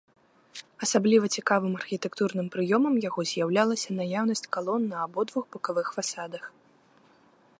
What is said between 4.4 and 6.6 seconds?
калон на абодвух бакавых фасадах.